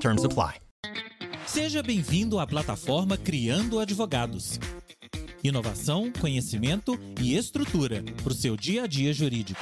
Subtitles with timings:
[0.00, 0.60] Terms apply.
[1.46, 4.58] Seja bem-vindo à plataforma Criando Advogados.
[5.42, 9.60] Inovação, conhecimento e estrutura para o seu dia a dia jurídico.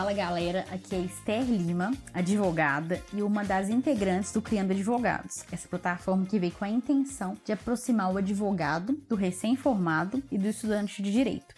[0.00, 5.68] Fala galera, aqui é Esther Lima, advogada e uma das integrantes do Criando Advogados, essa
[5.68, 11.02] plataforma que veio com a intenção de aproximar o advogado do recém-formado e do estudante
[11.02, 11.54] de direito.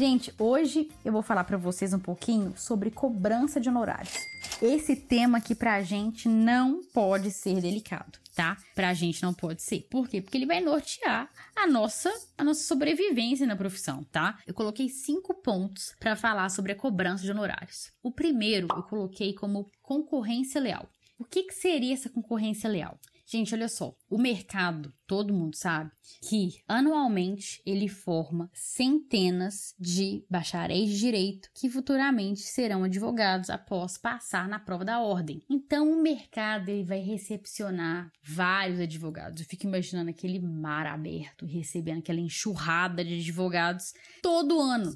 [0.00, 4.14] Gente, hoje eu vou falar para vocês um pouquinho sobre cobrança de honorários.
[4.62, 8.56] Esse tema aqui pra gente não pode ser delicado, tá?
[8.74, 9.86] Pra gente não pode ser.
[9.90, 10.22] Por quê?
[10.22, 14.38] Porque ele vai nortear a nossa a nossa sobrevivência na profissão, tá?
[14.46, 17.92] Eu coloquei cinco pontos para falar sobre a cobrança de honorários.
[18.02, 20.88] O primeiro eu coloquei como concorrência leal.
[21.18, 22.98] O que, que seria essa concorrência leal?
[23.30, 25.92] Gente, olha só, o mercado, todo mundo sabe
[26.28, 34.48] que anualmente ele forma centenas de bacharéis de direito que futuramente serão advogados após passar
[34.48, 35.44] na prova da ordem.
[35.48, 39.40] Então, o mercado ele vai recepcionar vários advogados.
[39.40, 44.92] Eu fico imaginando aquele mar aberto, recebendo aquela enxurrada de advogados todo ano.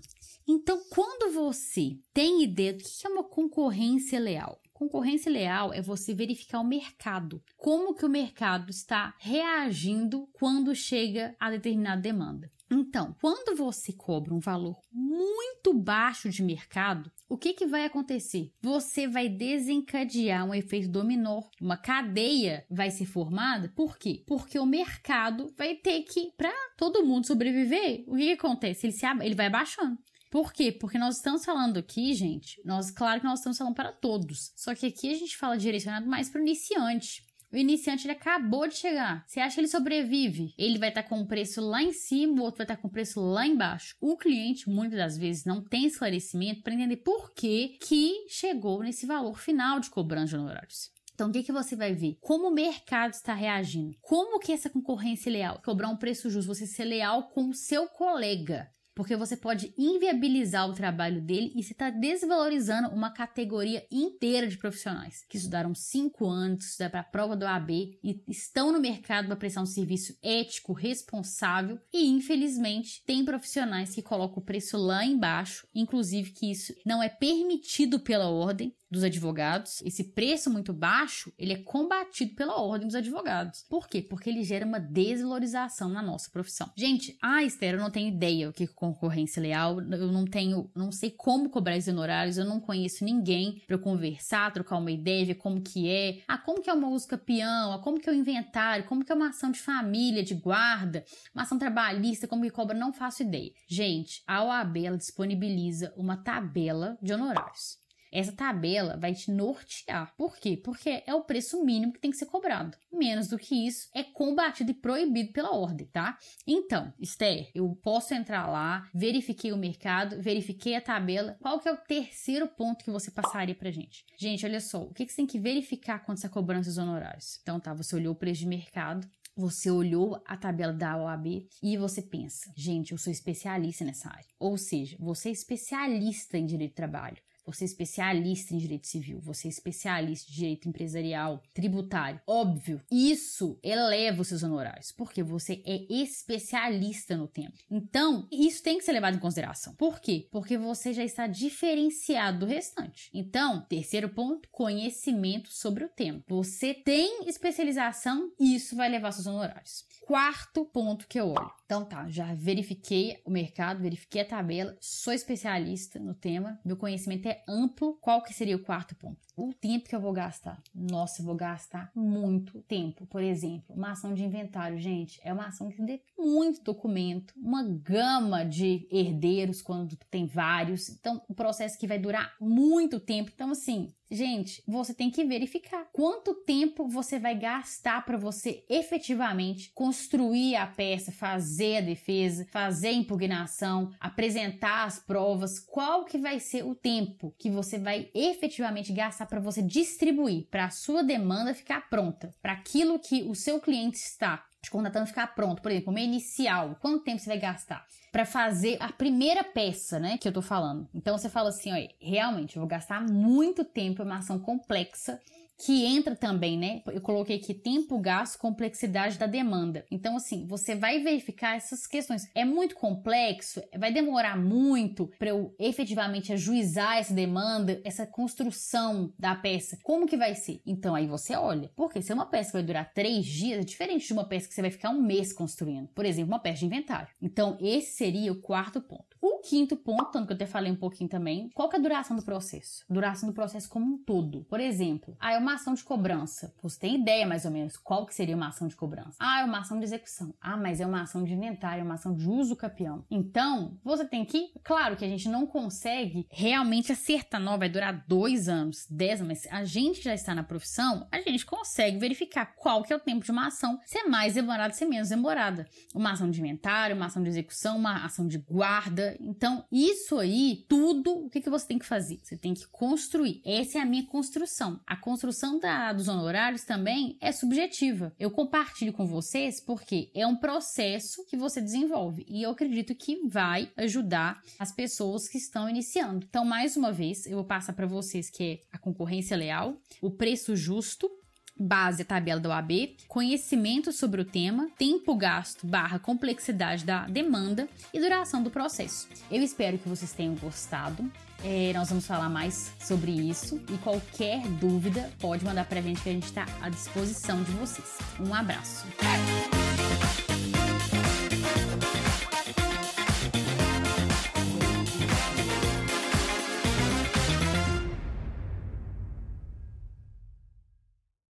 [0.46, 6.12] Então, quando você tem ideia do que é uma concorrência leal, Concorrência leal é você
[6.12, 7.42] verificar o mercado.
[7.56, 12.50] Como que o mercado está reagindo quando chega a determinada demanda.
[12.70, 18.52] Então, quando você cobra um valor muito baixo de mercado, o que, que vai acontecer?
[18.60, 23.72] Você vai desencadear um efeito dominó, uma cadeia vai ser formada.
[23.74, 24.22] Por quê?
[24.26, 28.86] Porque o mercado vai ter que, para todo mundo sobreviver, o que, que acontece?
[28.86, 29.98] Ele, se, ele vai abaixando.
[30.34, 30.72] Por quê?
[30.72, 34.52] Porque nós estamos falando aqui, gente, nós, claro que nós estamos falando para todos.
[34.56, 37.24] Só que aqui a gente fala direcionado mais para o iniciante.
[37.52, 39.24] O iniciante ele acabou de chegar.
[39.28, 40.52] Você acha que ele sobrevive?
[40.58, 42.82] Ele vai estar tá com o preço lá em cima, o outro vai estar tá
[42.82, 43.94] com o preço lá embaixo.
[44.00, 49.06] O cliente muitas das vezes não tem esclarecimento para entender por que que chegou nesse
[49.06, 50.90] valor final de cobrança de honorários.
[51.14, 52.18] Então, o que, que você vai ver?
[52.20, 53.96] Como o mercado está reagindo?
[54.02, 55.62] Como que essa concorrência é leal?
[55.64, 60.68] Cobrar um preço justo, você ser leal com o seu colega porque você pode inviabilizar
[60.68, 66.26] o trabalho dele e você está desvalorizando uma categoria inteira de profissionais que estudaram cinco
[66.26, 70.16] anos, estudaram para a prova do AB e estão no mercado para prestar um serviço
[70.22, 76.74] ético, responsável e infelizmente tem profissionais que colocam o preço lá embaixo, inclusive que isso
[76.86, 82.60] não é permitido pela ordem dos advogados, esse preço muito baixo, ele é combatido pela
[82.60, 83.64] ordem dos advogados.
[83.68, 84.00] Por quê?
[84.00, 86.70] Porque ele gera uma desvalorização na nossa profissão.
[86.76, 90.70] Gente, ah, Esther, eu não tenho ideia o que é concorrência leal, eu não tenho,
[90.74, 95.26] não sei como cobrar os honorários, eu não conheço ninguém para conversar, trocar uma ideia,
[95.26, 98.12] ver como que é, ah, como que é uma música peão, ah, como que é
[98.12, 102.42] o inventário, como que é uma ação de família, de guarda, uma ação trabalhista, como
[102.42, 103.50] que cobra, não faço ideia.
[103.66, 107.83] Gente, a OAB ela disponibiliza uma tabela de honorários.
[108.14, 110.14] Essa tabela vai te nortear.
[110.16, 110.56] Por quê?
[110.56, 112.78] Porque é o preço mínimo que tem que ser cobrado.
[112.92, 116.16] Menos do que isso é combatido e proibido pela ordem, tá?
[116.46, 121.36] Então, Esther, eu posso entrar lá, verifiquei o mercado, verifiquei a tabela.
[121.40, 124.04] Qual que é o terceiro ponto que você passaria pra gente?
[124.16, 127.40] Gente, olha só, o que, que você tem que verificar quando você cobrança os honorários?
[127.42, 131.76] Então, tá, você olhou o preço de mercado, você olhou a tabela da OAB e
[131.76, 134.28] você pensa, gente, eu sou especialista nessa área.
[134.38, 137.18] Ou seja, você é especialista em direito de trabalho.
[137.46, 142.20] Você é especialista em direito civil, você é especialista em direito empresarial, tributário.
[142.26, 147.52] Óbvio, isso eleva os seus honorários, porque você é especialista no tema.
[147.70, 149.74] Então, isso tem que ser levado em consideração.
[149.74, 150.28] Por quê?
[150.30, 153.10] Porque você já está diferenciado do restante.
[153.12, 156.22] Então, terceiro ponto, conhecimento sobre o tema.
[156.28, 159.84] Você tem especialização isso vai levar seus honorários.
[160.06, 161.50] Quarto ponto que eu olho.
[161.74, 167.26] Então tá, já verifiquei o mercado, verifiquei a tabela, sou especialista no tema, meu conhecimento
[167.26, 167.98] é amplo.
[168.00, 169.18] Qual que seria o quarto ponto?
[169.36, 170.62] O tempo que eu vou gastar.
[170.72, 173.06] Nossa, eu vou gastar muito tempo.
[173.06, 177.64] Por exemplo, uma ação de inventário, gente, é uma ação que tem muito documento, uma
[177.64, 180.88] gama de herdeiros quando tem vários.
[180.88, 183.32] Então, o processo que vai durar muito tempo.
[183.34, 189.72] Então, assim, Gente, você tem que verificar quanto tempo você vai gastar para você efetivamente
[189.74, 196.38] construir a peça, fazer a defesa, fazer a impugnação, apresentar as provas, qual que vai
[196.38, 201.52] ser o tempo que você vai efetivamente gastar para você distribuir, para a sua demanda
[201.52, 205.62] ficar pronta, para aquilo que o seu cliente está te contratando ficar pronto.
[205.62, 210.18] Por exemplo, uma inicial, quanto tempo você vai gastar para fazer a primeira peça, né,
[210.18, 210.88] que eu tô falando?
[210.94, 215.20] Então você fala assim, olha, realmente eu vou gastar muito tempo, é uma ação complexa
[215.58, 216.82] que entra também, né?
[216.86, 219.84] Eu coloquei aqui tempo, gasto, complexidade da demanda.
[219.90, 222.28] Então, assim, você vai verificar essas questões.
[222.34, 229.34] É muito complexo, vai demorar muito para eu efetivamente ajuizar essa demanda, essa construção da
[229.34, 229.78] peça.
[229.82, 230.60] Como que vai ser?
[230.66, 231.70] Então, aí você olha.
[231.76, 234.48] Porque se é uma peça que vai durar três dias, é diferente de uma peça
[234.48, 235.88] que você vai ficar um mês construindo.
[235.88, 237.08] Por exemplo, uma peça de inventário.
[237.20, 239.16] Então, esse seria o quarto ponto.
[239.20, 241.82] O quinto ponto, tanto que eu até falei um pouquinho também, qual que é a
[241.82, 242.84] duração do processo?
[242.88, 244.44] Duração do processo como um todo.
[244.44, 246.54] Por exemplo, ah, é uma ação de cobrança.
[246.62, 249.16] Você tem ideia mais ou menos qual que seria uma ação de cobrança?
[249.20, 250.34] Ah, é uma ação de execução.
[250.40, 253.04] Ah, mas é uma ação de inventário, é uma ação de uso capião.
[253.10, 258.04] Então, você tem que, claro que a gente não consegue realmente acertar, não, vai durar
[258.08, 262.46] dois anos, dez anos, mas a gente já está na profissão, a gente consegue verificar
[262.56, 265.10] qual que é o tempo de uma ação, se é mais demorada, se é menos
[265.10, 265.66] demorada.
[265.94, 270.64] Uma ação de inventário, uma ação de execução, uma ação de guarda, então, isso aí,
[270.68, 272.20] tudo, o que, que você tem que fazer?
[272.22, 273.42] Você tem que construir.
[273.44, 274.80] Essa é a minha construção.
[274.86, 278.14] A construção da, dos honorários também é subjetiva.
[278.16, 283.26] Eu compartilho com vocês porque é um processo que você desenvolve e eu acredito que
[283.26, 286.24] vai ajudar as pessoas que estão iniciando.
[286.28, 290.12] Então, mais uma vez, eu vou passar para vocês que é a concorrência leal, o
[290.12, 291.10] preço justo,
[291.56, 297.68] base a tabela da OAB, conhecimento sobre o tema, tempo gasto barra complexidade da demanda
[297.92, 299.08] e duração do processo.
[299.30, 301.10] Eu espero que vocês tenham gostado.
[301.44, 306.08] É, nós vamos falar mais sobre isso e qualquer dúvida pode mandar pra gente que
[306.08, 307.98] a gente está à disposição de vocês.
[308.18, 308.86] Um abraço.